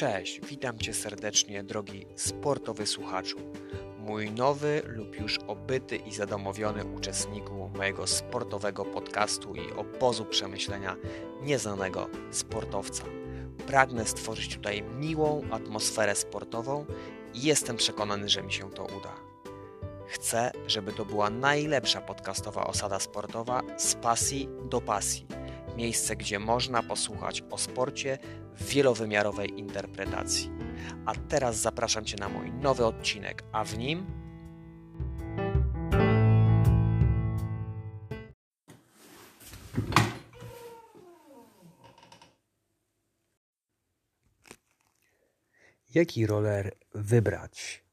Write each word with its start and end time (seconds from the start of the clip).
Cześć, 0.00 0.40
witam 0.40 0.78
Cię 0.78 0.94
serdecznie, 0.94 1.62
drogi 1.64 2.06
sportowy 2.16 2.86
słuchaczu. 2.86 3.38
Mój 3.98 4.30
nowy 4.30 4.82
lub 4.86 5.16
już 5.20 5.38
obyty 5.38 5.96
i 5.96 6.12
zadomowiony 6.12 6.84
uczestniku 6.84 7.70
mojego 7.76 8.06
sportowego 8.06 8.84
podcastu 8.84 9.54
i 9.54 9.72
obozu 9.72 10.24
przemyślenia 10.24 10.96
nieznanego 11.42 12.08
sportowca. 12.30 13.04
Pragnę 13.66 14.06
stworzyć 14.06 14.56
tutaj 14.56 14.82
miłą 14.82 15.42
atmosferę 15.50 16.16
sportową 16.16 16.86
i 17.34 17.42
jestem 17.42 17.76
przekonany, 17.76 18.28
że 18.28 18.42
mi 18.42 18.52
się 18.52 18.70
to 18.70 18.84
uda. 18.84 19.14
Chcę, 20.08 20.52
żeby 20.66 20.92
to 20.92 21.04
była 21.04 21.30
najlepsza 21.30 22.00
podcastowa 22.00 22.66
osada 22.66 23.00
sportowa 23.00 23.62
z 23.76 23.94
pasji 23.94 24.48
do 24.64 24.80
pasji 24.80 25.26
miejsce, 25.80 26.16
gdzie 26.16 26.38
można 26.38 26.82
posłuchać 26.82 27.42
o 27.50 27.58
sporcie 27.58 28.18
w 28.54 28.68
wielowymiarowej 28.68 29.58
interpretacji. 29.58 30.50
A 31.06 31.14
teraz 31.14 31.56
zapraszam 31.56 32.04
Cię 32.04 32.16
na 32.16 32.28
mój 32.28 32.52
nowy 32.52 32.84
odcinek, 32.84 33.42
a 33.52 33.64
w 33.64 33.78
nim 33.78 34.06
Jaki 45.94 46.26
roller 46.26 46.72
wybrać? 46.94 47.84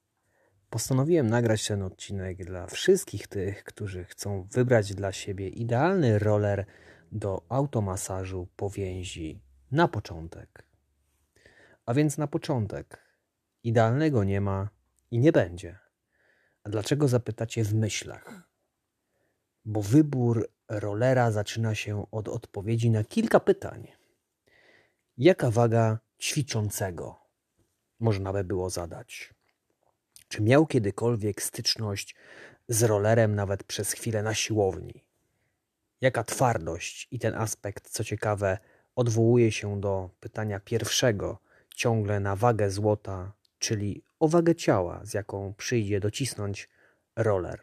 Postanowiłem 0.70 1.30
nagrać 1.30 1.68
ten 1.68 1.82
odcinek 1.82 2.46
dla 2.46 2.68
wszystkich 2.68 3.28
tych, 3.28 3.64
którzy 3.64 4.06
chcą 4.06 4.48
wybrać 4.52 4.96
dla 4.96 5.12
siebie 5.12 5.50
idealny 5.50 6.20
roller 6.20 6.66
do 7.12 7.42
automasażu 7.50 8.48
powięzi 8.56 9.42
na 9.72 9.88
początek. 9.88 10.68
A 11.86 11.94
więc 11.94 12.18
na 12.18 12.28
początek. 12.28 13.08
Idealnego 13.64 14.24
nie 14.24 14.42
ma 14.42 14.70
i 15.12 15.20
nie 15.20 15.32
będzie. 15.32 15.80
A 16.64 16.70
dlaczego 16.70 17.08
zapytacie 17.08 17.64
w 17.64 17.74
myślach? 17.74 18.50
Bo 19.66 19.82
wybór 19.82 20.50
rolera 20.70 21.32
zaczyna 21.32 21.76
się 21.76 22.12
od 22.12 22.28
odpowiedzi 22.28 22.92
na 22.92 23.04
kilka 23.04 23.40
pytań. 23.40 23.88
Jaka 25.18 25.52
waga 25.52 26.00
ćwiczącego 26.20 27.28
można 28.00 28.34
by 28.34 28.44
było 28.44 28.70
zadać? 28.70 29.34
Czy 30.28 30.42
miał 30.42 30.68
kiedykolwiek 30.68 31.42
styczność 31.42 32.16
z 32.68 32.84
rolerem 32.84 33.36
nawet 33.36 33.64
przez 33.64 33.92
chwilę 33.92 34.24
na 34.24 34.34
siłowni? 34.34 35.07
Jaka 36.02 36.24
twardość 36.24 37.08
i 37.12 37.20
ten 37.20 37.36
aspekt, 37.36 37.90
co 37.90 38.04
ciekawe, 38.04 38.58
odwołuje 38.96 39.52
się 39.52 39.82
do 39.82 40.10
pytania 40.20 40.60
pierwszego, 40.60 41.40
ciągle 41.76 42.20
na 42.20 42.36
wagę 42.36 42.72
złota, 42.72 43.34
czyli 43.60 44.04
o 44.20 44.28
wagę 44.28 44.56
ciała, 44.56 45.06
z 45.06 45.14
jaką 45.14 45.54
przyjdzie 45.54 46.00
docisnąć 46.00 46.70
roller. 47.16 47.62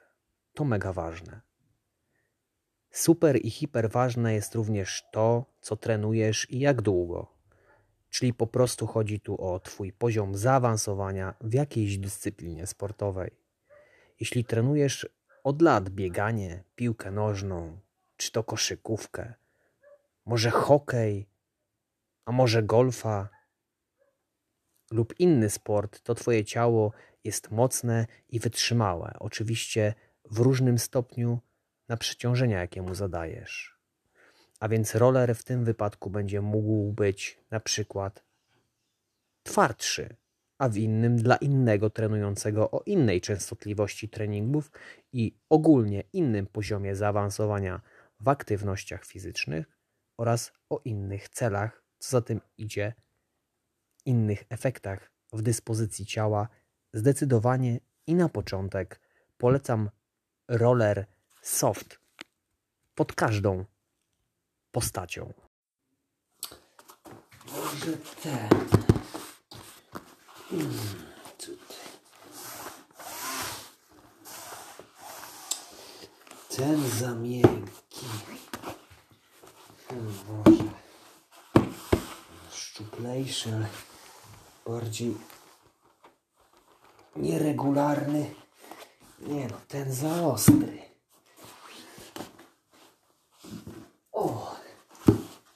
To 0.55 0.65
mega 0.65 0.93
ważne. 0.93 1.41
Super 2.91 3.37
i 3.45 3.51
hiper 3.51 3.91
ważne 3.91 4.35
jest 4.35 4.55
również 4.55 5.05
to, 5.13 5.45
co 5.61 5.77
trenujesz 5.77 6.51
i 6.51 6.59
jak 6.59 6.83
długo. 6.83 7.35
Czyli 8.11 8.35
po 8.35 8.47
prostu 8.47 8.87
chodzi 8.87 9.21
tu 9.21 9.41
o 9.41 9.61
Twój 9.61 9.93
poziom 9.93 10.37
zaawansowania 10.37 11.35
w 11.41 11.55
jakiejś 11.55 11.99
dyscyplinie 11.99 12.67
sportowej. 12.67 13.31
Jeśli 14.21 14.45
trenujesz 14.45 15.09
od 15.45 15.63
lat 15.63 15.91
bieganie, 15.91 16.65
piłkę 16.77 17.11
nożną, 17.11 17.79
czy 18.17 18.33
to 18.33 18.45
koszykówkę, 18.45 19.35
może 20.27 20.51
hokej, 20.51 21.29
a 22.25 22.33
może 22.33 22.63
golfa 22.63 23.29
lub 24.91 25.21
inny 25.21 25.51
sport, 25.51 26.01
to 26.01 26.15
Twoje 26.15 26.45
ciało 26.45 26.93
jest 27.25 27.51
mocne 27.51 28.07
i 28.29 28.41
wytrzymałe. 28.41 29.17
Oczywiście 29.19 29.95
w 30.31 30.39
różnym 30.39 30.79
stopniu 30.79 31.41
na 31.89 31.97
przeciążenia, 31.97 32.61
jakie 32.61 32.83
mu 32.83 32.95
zadajesz. 32.95 33.79
A 34.61 34.69
więc 34.69 34.95
roller 34.95 35.35
w 35.35 35.45
tym 35.45 35.65
wypadku 35.65 36.11
będzie 36.11 36.41
mógł 36.41 36.93
być 36.93 37.39
na 37.51 37.61
przykład 37.61 38.25
twardszy, 39.43 40.17
a 40.59 40.69
w 40.69 40.77
innym 40.77 41.17
dla 41.17 41.37
innego 41.37 41.91
trenującego 41.91 42.71
o 42.71 42.83
innej 42.87 43.21
częstotliwości 43.21 44.09
treningów 44.09 44.71
i 45.13 45.37
ogólnie 45.49 46.05
innym 46.13 46.47
poziomie 46.47 46.97
zaawansowania 46.97 47.81
w 48.25 48.29
aktywnościach 48.29 49.05
fizycznych 49.05 49.79
oraz 50.17 50.53
o 50.71 50.81
innych 50.85 51.29
celach, 51.29 51.85
co 51.99 52.11
za 52.11 52.21
tym 52.21 52.41
idzie, 52.59 52.95
innych 54.05 54.45
efektach 54.49 55.11
w 55.33 55.43
dyspozycji 55.43 56.07
ciała. 56.07 56.49
Zdecydowanie 56.93 57.81
i 58.07 58.15
na 58.15 58.29
początek 58.29 59.01
polecam 59.39 59.91
roller 60.49 61.07
soft 61.43 61.99
pod 62.95 63.13
każdą 63.13 63.65
postacią. 64.73 65.33
Może 67.47 67.97
ten. 68.23 68.49
Hmm, 70.51 70.79
ten 76.57 76.89
za 76.89 77.15
miękki. 77.15 77.74
Boże. 79.97 80.65
Szczuplejszy, 82.53 83.55
ale 83.55 83.69
bardziej 84.67 85.17
nieregularny. 87.17 88.35
Nie 89.21 89.49
no, 89.49 89.57
ten 89.69 89.93
za 89.93 90.27
ostry. 90.27 90.83
O, 94.13 94.57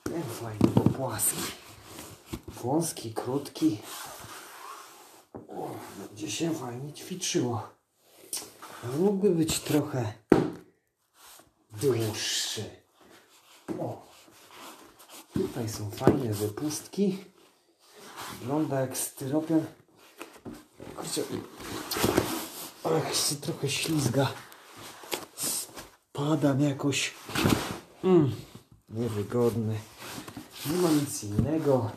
ten 0.03 0.23
fajny, 0.23 0.69
bo 0.75 0.81
płaski. 0.81 1.53
Wąski, 2.49 3.15
krótki. 3.15 3.79
O, 5.49 5.71
będzie 5.99 6.31
się 6.31 6.55
fajnie 6.55 6.93
ćwiczyło. 6.93 7.69
Mógłby 8.99 9.31
być 9.31 9.61
trochę 9.61 10.13
dłuższy. 11.71 12.88
Tutaj 15.39 15.69
są 15.69 15.91
fajne 15.91 16.33
wypustki. 16.33 17.19
Wygląda 18.41 18.81
jak 18.81 18.97
styropian. 18.99 19.65
Kurczę, 20.97 21.23
ach, 22.85 23.15
się 23.15 23.37
trochę 23.37 23.69
ślizga. 23.69 24.33
Spadam 25.37 26.61
jakoś. 26.61 27.15
Mm, 28.05 28.33
niewygodny. 28.89 29.79
Nie 30.67 30.77
ma 30.77 30.91
nic 30.91 31.25
innego. 31.25 31.91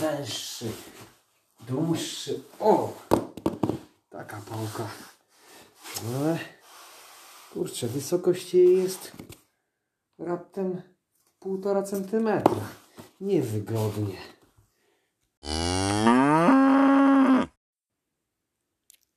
Węższy, 0.00 0.72
dłuższy. 1.60 2.42
O! 2.60 2.92
Taka 4.10 4.36
pałka. 4.36 4.88
Ale 6.06 6.38
kurczę, 7.52 7.86
wysokość 7.86 8.54
jej 8.54 8.76
jest 8.82 9.12
raptem 10.18 10.82
półtora 11.38 11.82
centymetra. 11.82 12.83
Niewygodnie. 13.24 14.16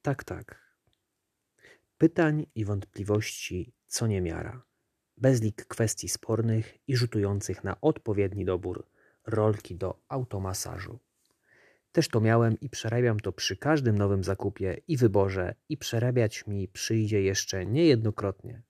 Tak, 0.02 0.24
tak. 0.24 0.78
Pytań 1.98 2.46
i 2.56 2.66
wątpliwości 2.66 3.74
co 3.88 4.08
niemiara. 4.08 4.64
Bezlik 5.18 5.66
kwestii 5.66 6.10
spornych 6.10 6.78
i 6.88 6.96
rzutujących 6.98 7.64
na 7.64 7.82
odpowiedni 7.82 8.46
dobór 8.46 8.88
rolki 9.26 9.76
do 9.76 10.00
automasażu. 10.08 11.00
Też 11.92 12.08
to 12.08 12.22
miałem 12.22 12.60
i 12.60 12.70
przerabiam 12.70 13.20
to 13.20 13.32
przy 13.32 13.58
każdym 13.58 13.98
nowym 13.98 14.24
zakupie 14.24 14.82
i 14.88 14.98
wyborze 14.98 15.56
i 15.70 15.78
przerabiać 15.78 16.48
mi 16.48 16.68
przyjdzie 16.68 17.22
jeszcze 17.22 17.66
niejednokrotnie. 17.66 18.64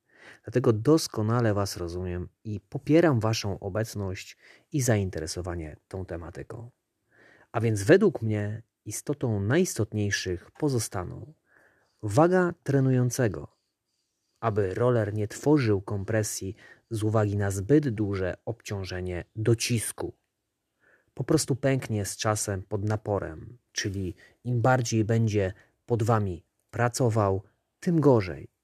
Dlatego 0.44 0.74
doskonale 0.74 1.53
Was 1.53 1.77
rozumiem 1.77 2.29
i 2.44 2.59
popieram 2.59 3.19
Waszą 3.19 3.59
obecność 3.59 4.38
i 4.71 4.81
zainteresowanie 4.81 5.77
tą 5.88 6.06
tematyką. 6.06 6.71
A 7.51 7.62
więc 7.62 7.83
według 7.83 8.21
mnie 8.21 8.63
istotą 8.85 9.39
najistotniejszych 9.39 10.51
pozostaną 10.51 11.33
waga 12.03 12.53
trenującego, 12.63 13.47
aby 14.39 14.74
roller 14.74 15.13
nie 15.13 15.27
tworzył 15.27 15.81
kompresji 15.81 16.56
z 16.89 17.03
uwagi 17.03 17.38
na 17.38 17.51
zbyt 17.51 17.89
duże 17.89 18.38
obciążenie 18.45 19.25
docisku. 19.35 20.13
Po 21.13 21.23
prostu 21.23 21.56
pęknie 21.56 22.06
z 22.06 22.18
czasem 22.18 22.63
pod 22.63 22.83
naporem, 22.83 23.57
czyli 23.71 24.15
im 24.44 24.62
bardziej 24.62 25.06
będzie 25.06 25.53
pod 25.85 26.03
Wami 26.03 26.44
pracował, 26.71 27.44
tym 27.80 28.01
gorzej. 28.01 28.56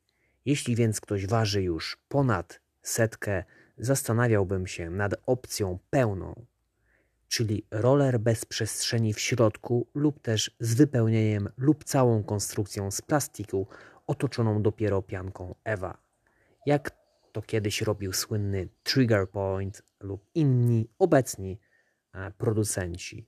Jeśli 0.45 0.75
więc 0.75 1.01
ktoś 1.01 1.27
waży 1.27 1.63
już 1.63 1.97
ponad 2.07 2.61
setkę, 2.81 3.43
zastanawiałbym 3.77 4.67
się 4.67 4.89
nad 4.89 5.13
opcją 5.25 5.79
pełną, 5.89 6.45
czyli 7.27 7.65
roller 7.71 8.19
bez 8.19 8.45
przestrzeni 8.45 9.13
w 9.13 9.19
środku 9.19 9.87
lub 9.93 10.21
też 10.21 10.55
z 10.59 10.73
wypełnieniem 10.73 11.49
lub 11.57 11.83
całą 11.83 12.23
konstrukcją 12.23 12.91
z 12.91 13.01
plastiku 13.01 13.67
otoczoną 14.07 14.61
dopiero 14.61 15.01
pianką 15.01 15.55
Ewa. 15.63 15.97
Jak 16.65 16.91
to 17.31 17.41
kiedyś 17.41 17.81
robił 17.81 18.13
słynny 18.13 18.69
Trigger 18.83 19.29
Point 19.29 19.83
lub 19.99 20.25
inni 20.35 20.89
obecni 20.99 21.59
e, 22.13 22.31
producenci. 22.31 23.27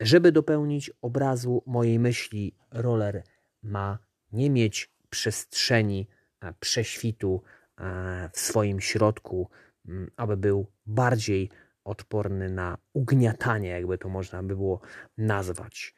Żeby 0.00 0.32
dopełnić 0.32 0.90
obrazu 1.02 1.62
mojej 1.66 1.98
myśli, 1.98 2.54
roller 2.70 3.22
ma 3.62 3.98
nie 4.32 4.50
mieć 4.50 4.97
przestrzeni 5.10 6.08
e, 6.40 6.54
prześwitu 6.60 7.42
e, 7.78 8.30
w 8.32 8.38
swoim 8.38 8.80
środku, 8.80 9.50
mm, 9.88 10.10
aby 10.16 10.36
był 10.36 10.66
bardziej 10.86 11.50
odporny 11.84 12.50
na 12.50 12.78
ugniatanie, 12.92 13.68
jakby 13.68 13.98
to 13.98 14.08
można 14.08 14.42
by 14.42 14.56
było 14.56 14.80
nazwać. 15.18 15.94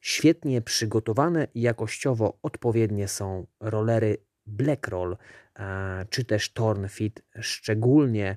Świetnie 0.00 0.62
przygotowane 0.62 1.46
i 1.54 1.60
jakościowo 1.60 2.38
odpowiednie 2.42 3.08
są 3.08 3.46
rollery 3.60 4.18
Blackroll 4.46 5.16
e, 5.58 6.06
czy 6.10 6.24
też 6.24 6.52
Tornfit, 6.52 7.22
szczególnie 7.40 8.36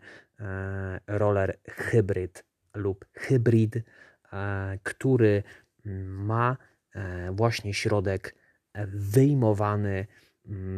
roller 1.08 1.60
hybryd 1.70 2.46
lub 2.74 3.06
hybrid, 3.14 3.76
który 4.84 5.44
ma 6.06 6.58
właśnie 7.32 7.74
środek 7.74 8.36
wyjmowany, 8.88 10.08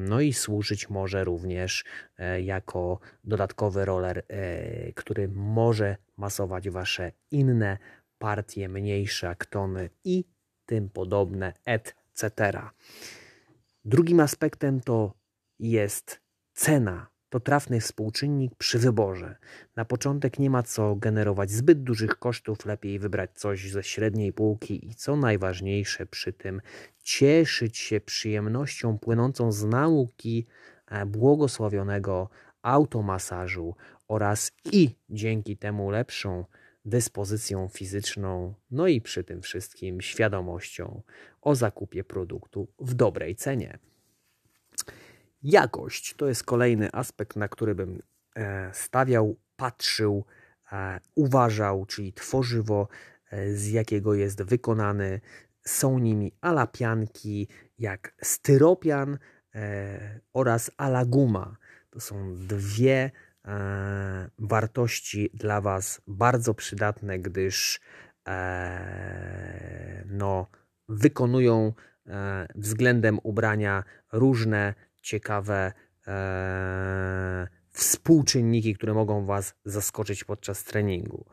no 0.08 0.22
i 0.22 0.34
służyć 0.34 0.90
może 0.90 1.24
również 1.24 1.84
e, 2.18 2.42
jako 2.42 3.00
dodatkowy 3.24 3.86
roller, 3.86 4.24
e, 4.28 4.94
który 4.94 5.28
może 5.28 5.98
masować 6.18 6.70
Wasze 6.70 7.12
inne 7.32 7.78
partie, 8.18 8.70
mniejsze 8.70 9.30
aktony 9.30 9.90
i 10.04 10.26
tym 10.66 10.90
podobne, 10.90 11.54
etc. 11.66 12.62
Drugim 13.86 14.20
aspektem 14.20 14.82
to 14.82 15.14
jest 15.60 16.22
cena 16.54 17.12
to 17.32 17.40
trafny 17.40 17.82
współczynnik 17.82 18.56
przy 18.56 18.80
wyborze. 18.80 19.36
Na 19.76 19.86
początek 19.86 20.40
nie 20.40 20.50
ma 20.50 20.64
co 20.64 20.96
generować 20.96 21.52
zbyt 21.52 21.84
dużych 21.84 22.20
kosztów, 22.20 22.66
lepiej 22.66 23.00
wybrać 23.00 23.32
coś 23.34 23.72
ze 23.72 23.84
średniej 23.84 24.34
półki 24.34 24.88
i 24.88 24.96
co 24.96 25.16
najważniejsze 25.16 26.06
przy 26.06 26.34
tym 26.34 26.62
cieszyć 27.04 27.78
się 27.78 28.02
przyjemnością 28.02 28.98
płynącą 29.00 29.52
z 29.52 29.66
nauki 29.66 30.46
e, 30.88 31.06
błogosławionego 31.06 32.30
automasażu 32.62 33.76
oraz 34.08 34.52
i 34.72 34.96
dzięki 35.10 35.58
temu 35.58 35.90
lepszą 35.90 36.46
dyspozycją 36.86 37.68
fizyczną, 37.68 38.54
no 38.72 38.88
i 38.88 39.02
przy 39.02 39.24
tym 39.24 39.42
wszystkim 39.42 40.02
świadomością 40.02 41.02
o 41.42 41.56
zakupie 41.56 42.04
produktu 42.04 42.68
w 42.80 42.94
dobrej 42.94 43.36
cenie. 43.36 43.80
Jakość 45.44 46.14
to 46.18 46.28
jest 46.28 46.44
kolejny 46.44 46.90
aspekt, 46.94 47.36
na 47.36 47.48
który 47.48 47.76
bym 47.76 48.00
e, 48.36 48.74
stawiał, 48.74 49.36
patrzył, 49.56 50.26
e, 50.72 51.00
uważał, 51.16 51.86
czyli 51.86 52.14
tworzywo, 52.14 52.88
e, 53.32 53.54
z 53.54 53.68
jakiego 53.68 54.14
jest 54.14 54.44
wykonany. 54.44 55.22
Są 55.64 56.00
nimi 56.00 56.32
alapianki, 56.42 57.48
jak 57.78 58.14
styropian 58.22 59.18
oraz 60.34 60.72
alaguma. 60.78 61.58
To 61.90 62.00
są 62.00 62.36
dwie 62.36 63.12
wartości 64.40 65.30
dla 65.34 65.62
Was 65.62 66.02
bardzo 66.08 66.54
przydatne, 66.54 67.20
gdyż 67.20 67.82
no, 70.06 70.48
wykonują 70.90 71.74
względem 72.56 73.20
ubrania 73.24 73.84
różne 74.12 74.74
ciekawe 75.02 75.72
e, 76.08 77.48
współczynniki, 77.72 78.76
które 78.76 78.94
mogą 78.94 79.26
Was 79.26 79.56
zaskoczyć 79.66 80.24
podczas 80.24 80.64
treningu. 80.64 81.26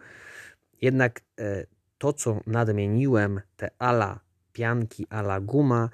Jednak 0.82 1.20
e, 1.40 1.66
to, 1.98 2.12
co 2.12 2.40
nadmieniłem, 2.46 3.40
te 3.56 3.70
ala 3.78 4.20
pianki, 4.52 5.06
ala 5.10 5.40
guma, 5.40 5.90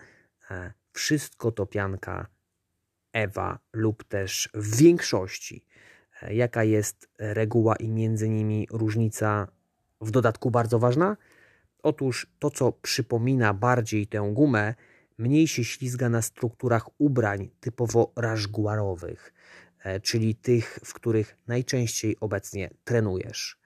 e, 0.50 0.72
wszystko 0.92 1.52
to 1.52 1.66
pianka 1.66 2.26
Ewa 3.12 3.58
lub 3.72 4.04
też 4.04 4.48
w 4.54 4.76
większości. 4.76 5.66
E, 6.22 6.34
jaka 6.34 6.64
jest 6.64 7.08
reguła 7.18 7.76
i 7.76 7.88
między 7.88 8.28
nimi 8.28 8.66
różnica 8.70 9.48
w 10.00 10.10
dodatku 10.10 10.50
bardzo 10.50 10.78
ważna? 10.78 11.16
Otóż 11.82 12.26
to, 12.38 12.50
co 12.50 12.72
przypomina 12.72 13.54
bardziej 13.54 14.06
tę 14.06 14.30
gumę, 14.32 14.74
mniej 15.18 15.48
się 15.48 15.64
ślizga 15.64 16.08
na 16.08 16.22
strukturach 16.22 16.88
ubrań 16.98 17.50
typowo 17.60 18.12
rażguarowych, 18.16 19.32
e, 19.78 20.00
czyli 20.00 20.34
tych, 20.34 20.78
w 20.84 20.94
których 20.94 21.36
najczęściej 21.46 22.16
obecnie 22.20 22.70
trenujesz, 22.84 23.58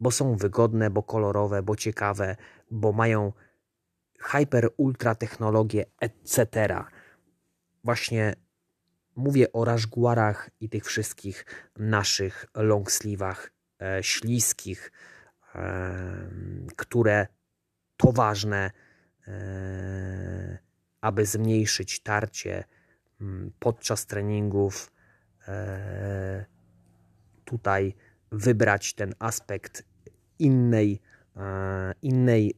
bo 0.00 0.10
są 0.10 0.36
wygodne, 0.36 0.90
bo 0.90 1.02
kolorowe, 1.02 1.62
bo 1.62 1.76
ciekawe, 1.76 2.36
bo 2.70 2.92
mają 2.92 3.32
hyper 4.20 4.68
ultra 4.76 5.14
technologię, 5.14 5.84
etc. 6.00 6.48
Właśnie 7.84 8.34
mówię 9.16 9.52
o 9.52 9.64
rażguarach 9.64 10.50
i 10.60 10.68
tych 10.68 10.84
wszystkich 10.84 11.46
naszych 11.76 12.46
long 12.54 12.90
sleeve'ach 12.90 13.50
e, 13.82 14.02
śliskich, 14.02 14.92
e, 15.54 16.30
które 16.76 17.26
to 17.96 18.12
ważne 18.12 18.70
e, 19.28 20.58
aby 21.02 21.26
zmniejszyć 21.26 22.00
tarcie 22.00 22.64
mm, 23.20 23.52
podczas 23.58 24.06
treningów, 24.06 24.92
e, 25.48 26.44
tutaj 27.44 27.94
wybrać 28.32 28.94
ten 28.94 29.14
aspekt 29.18 29.84
innej, 30.38 31.00
e, 31.36 31.92
innej 32.02 32.54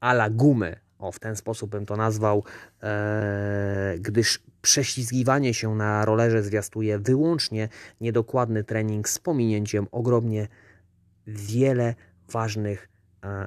ala 0.00 0.30
gumy, 0.30 0.80
o 0.98 1.12
w 1.12 1.18
ten 1.18 1.36
sposób 1.36 1.70
bym 1.70 1.86
to 1.86 1.96
nazwał, 1.96 2.44
e, 2.82 3.94
gdyż 4.00 4.42
prześlizgiwanie 4.62 5.54
się 5.54 5.74
na 5.74 6.04
rolerze 6.04 6.42
zwiastuje 6.42 6.98
wyłącznie 6.98 7.68
niedokładny 8.00 8.64
trening 8.64 9.08
z 9.08 9.18
pominięciem 9.18 9.86
ogromnie 9.92 10.48
wiele 11.26 11.94
ważnych 12.28 12.93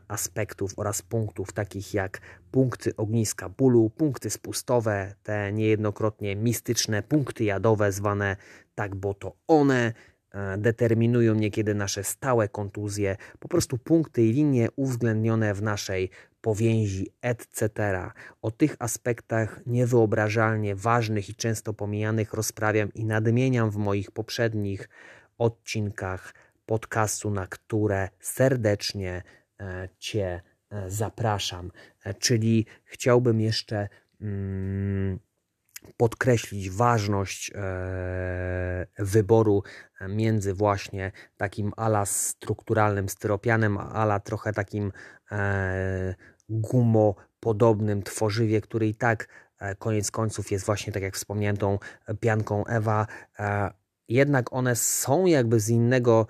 aspektów 0.07 0.73
oraz 0.77 1.01
punktów, 1.01 1.53
takich 1.53 1.93
jak 1.93 2.21
punkty 2.51 2.95
ogniska 2.95 3.49
bólu, 3.49 3.89
punkty 3.89 4.29
spustowe, 4.29 5.13
te 5.23 5.53
niejednokrotnie 5.53 6.35
mistyczne 6.35 7.03
punkty 7.03 7.43
jadowe, 7.43 7.91
zwane 7.91 8.37
tak, 8.75 8.95
bo 8.95 9.13
to 9.13 9.35
one 9.47 9.93
e, 10.31 10.57
determinują 10.57 11.35
niekiedy 11.35 11.75
nasze 11.75 12.03
stałe 12.03 12.49
kontuzje, 12.49 13.17
po 13.39 13.47
prostu 13.47 13.77
punkty 13.77 14.23
i 14.23 14.33
linie 14.33 14.67
uwzględnione 14.75 15.53
w 15.53 15.61
naszej 15.61 16.09
powięzi, 16.41 17.11
etc. 17.21 17.69
O 18.41 18.51
tych 18.51 18.75
aspektach 18.79 19.61
niewyobrażalnie 19.65 20.75
ważnych 20.75 21.29
i 21.29 21.35
często 21.35 21.73
pomijanych 21.73 22.33
rozprawiam 22.33 22.93
i 22.93 23.05
nadmieniam 23.05 23.69
w 23.71 23.77
moich 23.77 24.11
poprzednich 24.11 24.89
odcinkach 25.37 26.33
podcastu, 26.65 27.31
na 27.31 27.47
które 27.47 28.09
serdecznie 28.19 29.23
E, 29.23 29.46
Cię 29.99 30.41
e, 30.69 30.91
zapraszam. 30.91 31.71
E, 32.03 32.13
czyli 32.13 32.65
chciałbym 32.85 33.41
jeszcze 33.41 33.89
mm, 34.21 35.19
podkreślić 35.97 36.69
ważność 36.69 37.51
wyboru 38.99 39.63
między 40.09 40.53
właśnie 40.53 41.11
takim 41.37 41.71
ala 41.77 42.05
strukturalnym 42.05 43.09
styropianem, 43.09 43.77
ala 43.77 44.19
trochę 44.19 44.53
takim 44.53 44.91
gumopodobnym 46.49 48.03
tworzywie, 48.03 48.61
który 48.61 48.87
i 48.87 48.95
tak 48.95 49.27
koniec 49.79 50.11
końców 50.11 50.51
jest 50.51 50.65
właśnie, 50.65 50.93
tak 50.93 51.03
jak 51.03 51.15
wspomniałem, 51.15 51.57
tą 51.57 51.79
pianką 52.19 52.65
Ewa. 52.65 53.07
Jednak 54.09 54.53
one 54.53 54.75
są 54.75 55.25
jakby 55.25 55.59
z 55.59 55.69
innego, 55.69 56.27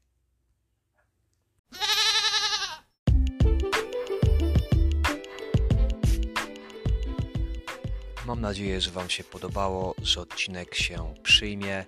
Mam 8.26 8.40
nadzieję, 8.40 8.80
że 8.80 8.90
Wam 8.90 9.10
się 9.10 9.24
podobało, 9.24 9.94
że 10.02 10.20
odcinek 10.20 10.74
się 10.74 11.14
przyjmie 11.22 11.84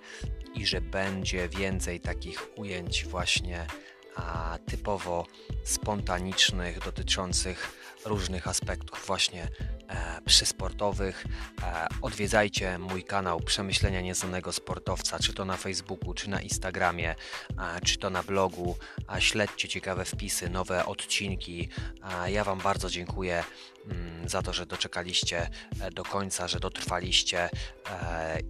i 0.54 0.66
że 0.66 0.80
będzie 0.80 1.48
więcej 1.48 2.00
takich 2.00 2.58
ujęć 2.58 3.04
właśnie 3.04 3.66
typowo 4.66 5.26
spontanicznych, 5.64 6.78
dotyczących 6.84 7.86
różnych 8.06 8.48
aspektów 8.48 9.06
właśnie 9.06 9.48
e, 9.88 10.20
przysportowych. 10.24 11.24
E, 11.62 11.86
odwiedzajcie 12.02 12.78
mój 12.78 13.04
kanał 13.04 13.40
Przemyślenia 13.40 14.00
Nieznanego 14.00 14.52
Sportowca, 14.52 15.18
czy 15.18 15.34
to 15.34 15.44
na 15.44 15.56
Facebooku, 15.56 16.14
czy 16.14 16.30
na 16.30 16.40
Instagramie, 16.40 17.14
czy 17.84 17.98
to 17.98 18.10
na 18.10 18.22
blogu. 18.22 18.76
E, 19.16 19.20
śledźcie 19.20 19.68
ciekawe 19.68 20.04
wpisy, 20.04 20.50
nowe 20.50 20.86
odcinki. 20.86 21.68
Ja 22.26 22.44
Wam 22.44 22.58
bardzo 22.58 22.90
dziękuję 22.90 23.44
mm, 23.86 24.28
za 24.28 24.42
to, 24.42 24.52
że 24.52 24.66
doczekaliście 24.66 25.50
e, 25.80 25.90
do 25.90 26.04
końca, 26.04 26.48
że 26.48 26.60
dotrwaliście 26.60 27.50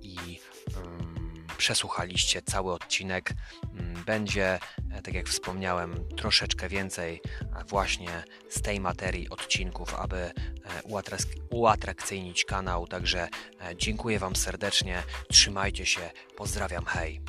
i 0.02 0.40
mm, 0.76 1.15
przesłuchaliście 1.56 2.42
cały 2.42 2.72
odcinek. 2.72 3.32
Mm, 3.72 4.04
będzie, 4.04 4.58
e, 4.92 5.02
tak 5.02 5.14
jak 5.14 5.28
wspomniałem, 5.28 6.08
troszeczkę 6.16 6.68
więcej 6.68 7.20
e, 7.40 7.64
właśnie 7.64 8.24
z 8.48 8.62
tej 8.62 8.80
materii 8.80 9.28
odcinków, 9.28 9.94
aby 9.94 10.16
e, 10.16 10.32
uatrakcyjnić 11.50 12.44
kanał. 12.44 12.86
Także 12.86 13.28
dziękuję 13.76 14.18
Wam 14.18 14.36
serdecznie, 14.36 15.02
trzymajcie 15.28 15.86
się, 15.86 16.10
pozdrawiam, 16.36 16.84
hej. 16.84 17.20